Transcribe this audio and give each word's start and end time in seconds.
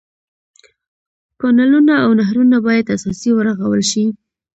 کانلونه 1.41 1.93
او 2.05 2.09
نهرونه 2.19 2.57
باید 2.65 2.91
اساسي 2.95 3.29
ورغول 3.33 3.81
شي. 3.91 4.05